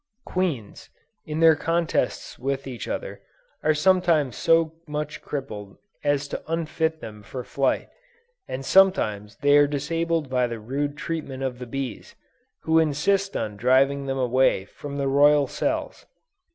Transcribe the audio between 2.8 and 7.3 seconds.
other, are sometimes so much crippled as to unfit them